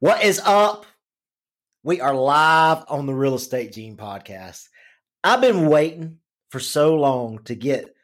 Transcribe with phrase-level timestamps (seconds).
[0.00, 0.86] What is up?
[1.82, 4.68] We are live on the Real Estate Gene podcast.
[5.24, 6.18] I've been waiting
[6.50, 7.96] for so long to get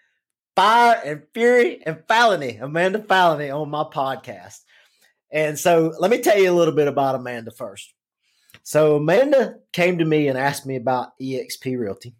[0.56, 4.58] Fire and Fury and Falany, Amanda Falany, on my podcast.
[5.30, 7.94] And so let me tell you a little bit about Amanda first.
[8.64, 12.16] So Amanda came to me and asked me about EXP Realty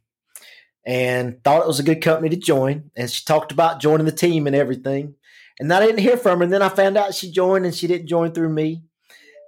[0.86, 2.92] and thought it was a good company to join.
[2.96, 5.16] And she talked about joining the team and everything.
[5.58, 6.44] And I didn't hear from her.
[6.44, 8.84] And then I found out she joined and she didn't join through me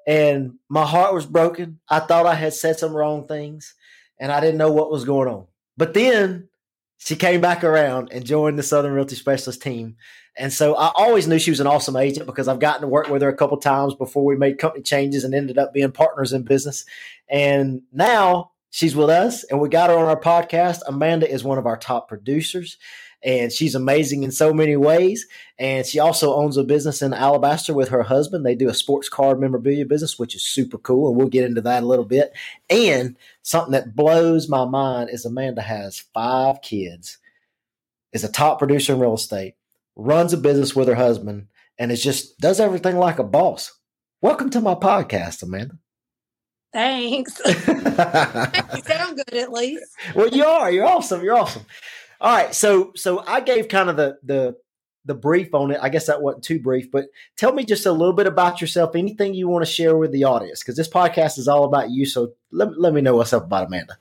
[0.06, 1.80] and my heart was broken.
[1.88, 3.74] I thought I had said some wrong things
[4.19, 5.46] and I didn't know what was going on.
[5.77, 6.48] But then
[6.98, 9.96] she came back around and joined the Southern Realty Specialist team.
[10.37, 13.09] And so I always knew she was an awesome agent because I've gotten to work
[13.09, 16.32] with her a couple times before we made company changes and ended up being partners
[16.32, 16.84] in business.
[17.29, 20.80] And now she's with us and we got her on our podcast.
[20.87, 22.77] Amanda is one of our top producers
[23.26, 25.26] and she's amazing in so many ways.
[25.58, 28.46] And she also owns a business in Alabaster with her husband.
[28.46, 31.60] They do a sports car memorabilia business, which is super cool, and we'll get into
[31.62, 32.32] that a little bit.
[32.70, 37.18] And something that blows my mind is Amanda has five kids,
[38.12, 39.56] is a top producer in real estate,
[39.96, 41.48] runs a business with her husband,
[41.79, 43.73] and is just does everything like a boss.
[44.23, 45.76] Welcome to my podcast, Amanda.
[46.73, 47.40] Thanks.
[47.46, 49.84] you sound good at least.
[50.14, 50.70] Well, you are.
[50.70, 51.24] You're awesome.
[51.24, 51.66] You're awesome.
[52.20, 54.56] All right, so so I gave kind of the the
[55.04, 55.78] the brief on it.
[55.80, 58.95] I guess that wasn't too brief, but tell me just a little bit about yourself.
[58.95, 62.06] Anything you want to share with the audience, because this podcast is all about you.
[62.06, 63.96] So let, let me know what's up about Amanda.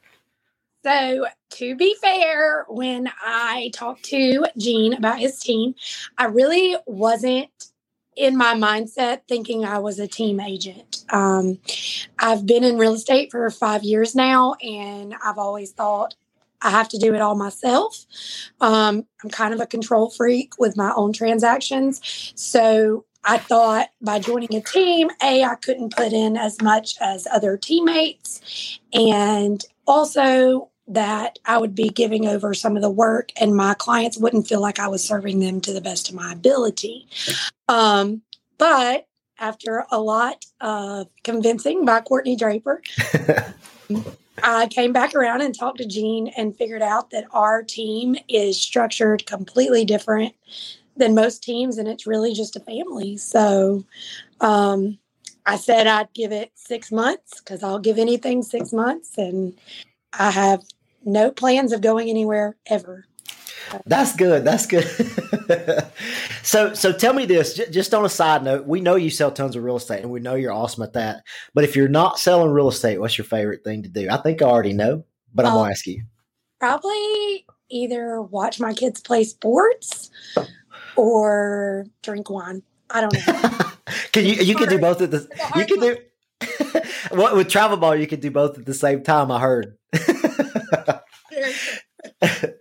[0.83, 5.73] So, to be fair, when I talked to Gene about his team,
[6.17, 7.49] I really wasn't
[8.15, 11.03] in my mindset thinking I was a team agent.
[11.09, 11.59] Um,
[12.19, 16.15] I've been in real estate for five years now, and I've always thought
[16.61, 18.05] I have to do it all myself.
[18.61, 22.33] Um, I'm kind of a control freak with my own transactions.
[22.35, 27.27] So I thought by joining a team, A, I couldn't put in as much as
[27.31, 28.79] other teammates.
[28.93, 34.17] And also, that I would be giving over some of the work and my clients
[34.17, 37.07] wouldn't feel like I was serving them to the best of my ability.
[37.67, 38.21] Um,
[38.57, 39.07] but
[39.39, 42.81] after a lot of convincing by Courtney Draper,
[44.43, 48.59] I came back around and talked to Gene and figured out that our team is
[48.59, 50.33] structured completely different
[50.97, 53.17] than most teams, and it's really just a family.
[53.17, 53.83] So
[54.41, 54.97] um,
[55.45, 59.53] I said I'd give it six months because I'll give anything six months, and
[60.13, 60.63] I have
[61.03, 63.05] no plans of going anywhere ever.
[63.85, 64.43] That's good.
[64.43, 64.85] That's good.
[66.45, 67.55] so, so tell me this.
[67.55, 70.11] J- just on a side note, we know you sell tons of real estate, and
[70.11, 71.23] we know you're awesome at that.
[71.55, 74.07] But if you're not selling real estate, what's your favorite thing to do?
[74.09, 75.03] I think I already know,
[75.33, 76.03] but I'm gonna um, ask you.
[76.59, 80.11] Probably either watch my kids play sports
[80.95, 82.61] or drink wine.
[82.91, 83.71] I don't know.
[84.11, 84.35] can you?
[84.35, 85.27] You can do both at the.
[85.55, 85.97] You can do.
[87.17, 89.31] what with travel ball, you can do both at the same time.
[89.31, 89.75] I heard.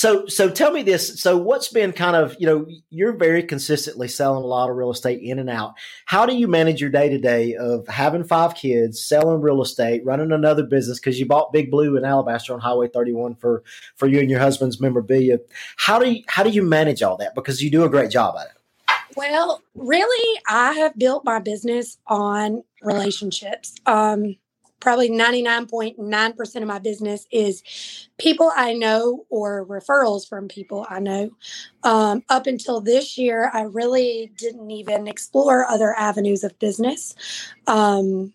[0.00, 1.20] So, so tell me this.
[1.20, 4.90] So, what's been kind of, you know, you're very consistently selling a lot of real
[4.90, 5.74] estate in and out.
[6.06, 10.02] How do you manage your day to day of having five kids, selling real estate,
[10.06, 13.62] running another business because you bought Big Blue in Alabaster on Highway 31 for
[13.96, 15.38] for you and your husband's memorabilia?
[15.76, 17.34] How do you how do you manage all that?
[17.34, 18.96] Because you do a great job at it.
[19.16, 23.74] Well, really, I have built my business on relationships.
[23.84, 24.36] Um,
[24.80, 27.62] probably 99.9% of my business is
[28.18, 31.30] people I know or referrals from people I know.
[31.82, 37.14] Um, up until this year, I really didn't even explore other avenues of business
[37.66, 38.32] um,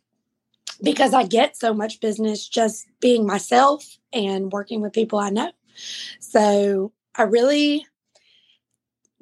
[0.82, 5.52] because I get so much business just being myself and working with people I know.
[6.20, 7.86] So I really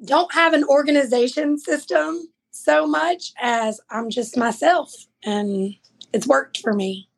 [0.04, 4.92] don't have an organization system so much as I'm just myself
[5.24, 5.74] and
[6.12, 7.08] it's worked for me.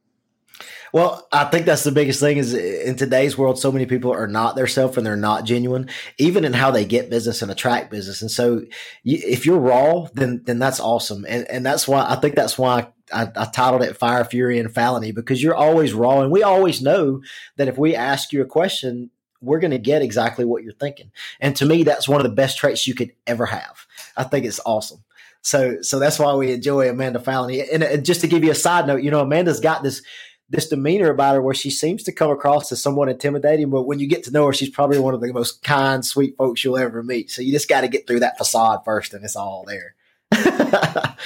[0.92, 4.26] Well, I think that's the biggest thing is in today's world, so many people are
[4.26, 7.90] not their self and they're not genuine, even in how they get business and attract
[7.90, 8.22] business.
[8.22, 8.62] And so,
[9.02, 12.56] you, if you're raw, then then that's awesome, and and that's why I think that's
[12.56, 16.42] why I, I, titled it Fire, Fury, and Falany because you're always raw, and we
[16.42, 17.22] always know
[17.56, 19.10] that if we ask you a question,
[19.40, 21.10] we're going to get exactly what you're thinking.
[21.40, 23.86] And to me, that's one of the best traits you could ever have.
[24.16, 25.04] I think it's awesome.
[25.42, 27.64] So, so that's why we enjoy Amanda Falany.
[27.72, 30.02] And, and just to give you a side note, you know, Amanda's got this
[30.48, 33.98] this demeanor about her where she seems to come across as somewhat intimidating, but when
[33.98, 36.78] you get to know her, she's probably one of the most kind, sweet folks you'll
[36.78, 37.30] ever meet.
[37.30, 39.94] So you just got to get through that facade first, and it's all there.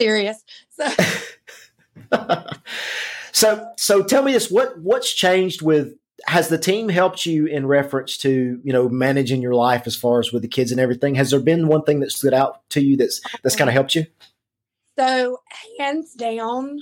[0.00, 0.42] Serious.
[0.70, 0.88] So.
[3.32, 5.94] so, so tell me this: what what's changed with?
[6.26, 10.20] Has the team helped you in reference to you know managing your life as far
[10.20, 11.14] as with the kids and everything?
[11.16, 13.94] Has there been one thing that stood out to you that's that's kind of helped
[13.94, 14.06] you?
[14.98, 15.40] So,
[15.78, 16.80] hands down,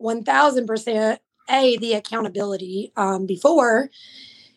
[0.00, 1.18] 1000%,
[1.50, 2.92] A, the accountability.
[2.96, 3.90] Um, before,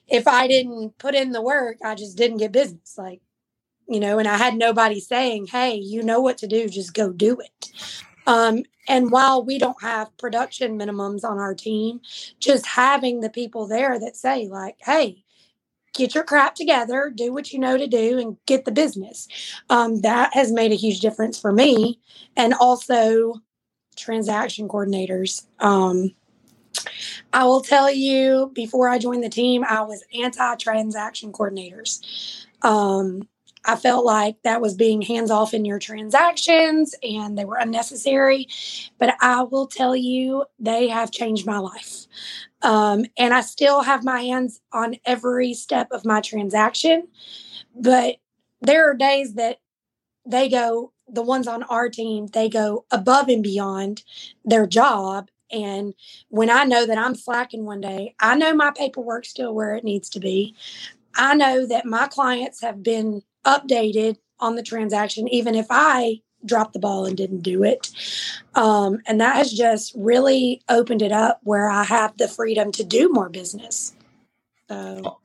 [0.07, 2.97] if I didn't put in the work, I just didn't get business.
[2.97, 3.21] Like,
[3.87, 7.11] you know, and I had nobody saying, hey, you know what to do, just go
[7.11, 7.71] do it.
[8.27, 12.01] Um, and while we don't have production minimums on our team,
[12.39, 15.23] just having the people there that say, like, hey,
[15.93, 19.27] get your crap together, do what you know to do, and get the business.
[19.69, 21.99] Um, that has made a huge difference for me.
[22.35, 23.35] And also,
[23.95, 25.45] transaction coordinators.
[25.59, 26.13] Um,
[27.33, 32.45] I will tell you, before I joined the team, I was anti transaction coordinators.
[32.61, 33.27] Um,
[33.63, 38.47] I felt like that was being hands off in your transactions and they were unnecessary.
[38.97, 42.07] But I will tell you, they have changed my life.
[42.63, 47.07] Um, and I still have my hands on every step of my transaction.
[47.75, 48.17] But
[48.61, 49.59] there are days that
[50.25, 54.03] they go, the ones on our team, they go above and beyond
[54.45, 55.29] their job.
[55.51, 55.93] And
[56.29, 59.83] when I know that I'm slacking one day, I know my paperwork's still where it
[59.83, 60.55] needs to be.
[61.15, 66.73] I know that my clients have been updated on the transaction, even if I dropped
[66.73, 67.91] the ball and didn't do it.
[68.55, 72.83] Um, and that has just really opened it up where I have the freedom to
[72.83, 73.93] do more business.
[74.69, 75.17] So.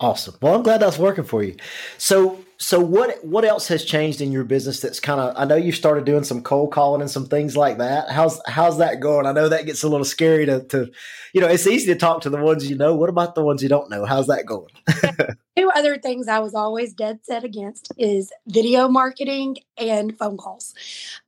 [0.00, 0.34] Awesome.
[0.42, 1.54] Well, I'm glad that's working for you.
[1.96, 5.56] So, so what what else has changed in your business that's kind of I know
[5.56, 8.08] you started doing some cold calling and some things like that.
[8.08, 9.26] How's how's that going?
[9.26, 10.90] I know that gets a little scary to to
[11.32, 12.94] you know, it's easy to talk to the ones you know.
[12.94, 14.04] What about the ones you don't know?
[14.04, 14.70] How's that going?
[15.56, 20.72] Two other things I was always dead set against is video marketing and phone calls.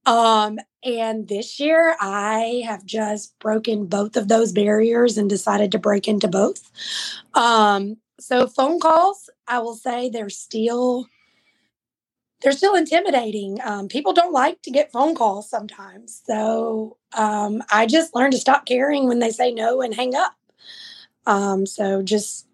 [0.07, 5.81] Um and this year I have just broken both of those barriers and decided to
[5.81, 6.71] break into both.
[7.35, 11.09] Um so phone calls, I will say they're still
[12.43, 13.59] they're still intimidating.
[13.65, 16.23] Um, people don't like to get phone calls sometimes.
[16.27, 20.35] So um, I just learned to stop caring when they say no and hang up.
[21.27, 22.47] Um, so just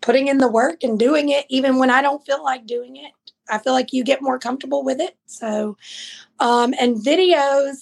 [0.00, 3.12] putting in the work and doing it, even when I don't feel like doing it,
[3.50, 5.16] I feel like you get more comfortable with it.
[5.26, 5.76] So,
[6.38, 7.78] um, and videos,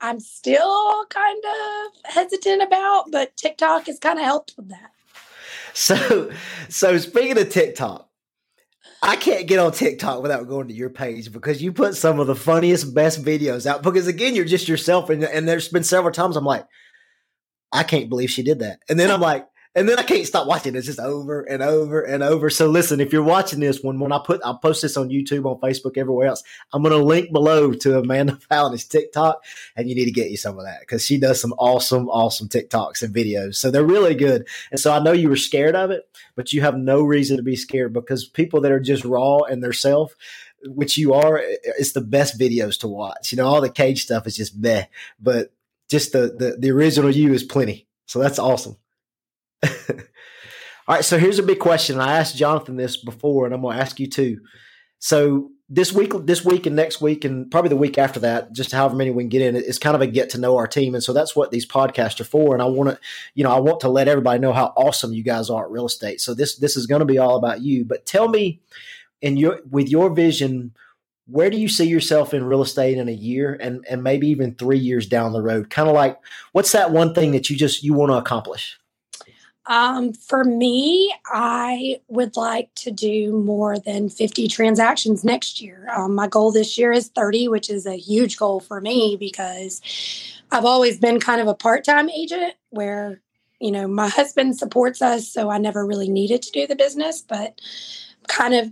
[0.00, 4.90] I'm still kind of hesitant about, but TikTok has kind of helped with that.
[5.72, 6.30] So,
[6.68, 8.03] so speaking of TikTok,
[9.04, 12.26] I can't get on TikTok without going to your page because you put some of
[12.26, 13.82] the funniest, best videos out.
[13.82, 16.64] Because again, you're just yourself, and, and there's been several times I'm like,
[17.70, 20.46] I can't believe she did that, and then I'm like, and then I can't stop
[20.46, 20.76] watching.
[20.76, 22.48] It's just over and over and over.
[22.48, 25.46] So listen, if you're watching this one, when I put, I'll post this on YouTube,
[25.46, 26.44] on Facebook, everywhere else.
[26.72, 29.42] I'm going to link below to Amanda Fallon's TikTok,
[29.76, 32.48] and you need to get you some of that because she does some awesome, awesome
[32.48, 33.56] TikToks and videos.
[33.56, 34.46] So they're really good.
[34.70, 37.42] And so I know you were scared of it, but you have no reason to
[37.42, 40.14] be scared because people that are just raw and their self,
[40.66, 43.32] which you are, it's the best videos to watch.
[43.32, 44.84] You know, all the cage stuff is just meh,
[45.20, 45.52] but
[45.90, 47.88] just the the, the original you is plenty.
[48.06, 48.76] So that's awesome.
[50.86, 52.00] All right, so here's a big question.
[52.00, 54.40] I asked Jonathan this before, and I'm going to ask you too.
[54.98, 58.72] So this week, this week, and next week, and probably the week after that, just
[58.72, 60.94] however many we can get in, it's kind of a get to know our team,
[60.94, 62.54] and so that's what these podcasts are for.
[62.54, 62.98] And I want to,
[63.34, 65.86] you know, I want to let everybody know how awesome you guys are at real
[65.86, 66.20] estate.
[66.20, 67.84] So this this is going to be all about you.
[67.84, 68.60] But tell me,
[69.22, 70.74] in your with your vision,
[71.26, 74.54] where do you see yourself in real estate in a year and and maybe even
[74.54, 75.70] three years down the road?
[75.70, 76.18] Kind of like,
[76.52, 78.78] what's that one thing that you just you want to accomplish?
[79.66, 85.88] Um, for me, I would like to do more than 50 transactions next year.
[85.96, 89.80] Um, my goal this year is 30, which is a huge goal for me because
[90.50, 93.22] I've always been kind of a part time agent where,
[93.58, 95.28] you know, my husband supports us.
[95.28, 97.60] So I never really needed to do the business, but
[98.28, 98.70] kind of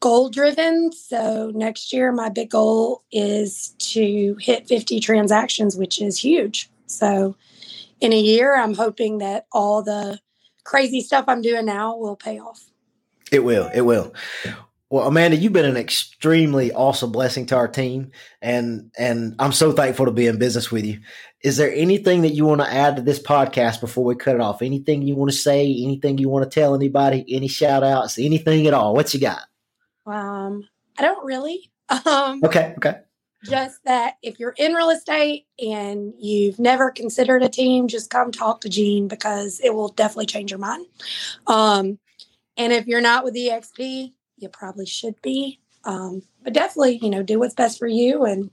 [0.00, 0.90] goal driven.
[0.90, 6.68] So next year, my big goal is to hit 50 transactions, which is huge.
[6.86, 7.36] So
[8.00, 10.18] in a year, I'm hoping that all the
[10.64, 12.64] crazy stuff I'm doing now will pay off.
[13.30, 13.70] It will.
[13.74, 14.12] It will.
[14.90, 18.10] Well, Amanda, you've been an extremely awesome blessing to our team,
[18.42, 21.00] and and I'm so thankful to be in business with you.
[21.42, 24.42] Is there anything that you want to add to this podcast before we cut it
[24.42, 24.60] off?
[24.60, 25.64] Anything you want to say?
[25.82, 27.24] Anything you want to tell anybody?
[27.28, 28.18] Any shout outs?
[28.18, 28.94] Anything at all?
[28.94, 29.40] What you got?
[30.04, 31.70] Um, I don't really.
[32.06, 32.72] Um, okay.
[32.78, 33.00] Okay
[33.44, 38.30] just that if you're in real estate and you've never considered a team, just come
[38.30, 40.86] talk to Gene because it will definitely change your mind.
[41.46, 41.98] Um,
[42.56, 45.60] and if you're not with EXP, you probably should be.
[45.84, 48.24] Um, but definitely, you know, do what's best for you.
[48.24, 48.50] And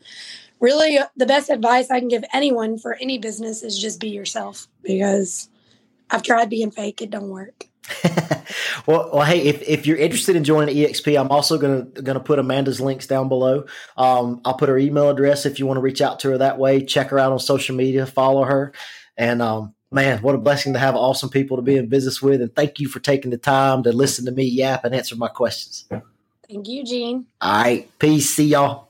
[0.59, 4.09] really, uh, the best advice I can give anyone for any business is just be
[4.09, 5.49] yourself because
[6.09, 7.68] I've tried being fake, it don't work.
[8.87, 12.39] Well, well, hey, if, if you're interested in joining EXP, I'm also gonna gonna put
[12.39, 13.65] Amanda's links down below.
[13.97, 16.57] Um, I'll put her email address if you want to reach out to her that
[16.57, 16.83] way.
[16.83, 18.73] Check her out on social media, follow her,
[19.17, 22.41] and um, man, what a blessing to have awesome people to be in business with.
[22.41, 25.27] And thank you for taking the time to listen to me yap and answer my
[25.27, 25.85] questions.
[26.47, 27.27] Thank you, Gene.
[27.41, 28.29] All right, peace.
[28.29, 28.88] See y'all.